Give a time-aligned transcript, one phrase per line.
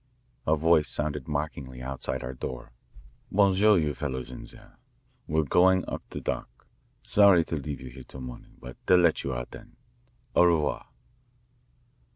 [0.47, 2.71] A Voice sounded mockingly outside our door.
[3.31, 4.79] "Bon soir, you fellows in there.
[5.27, 6.65] We're going up the dock.
[7.03, 9.75] Sorry to leave you here till morning, but they'll let you out then.
[10.35, 10.87] Au revoir."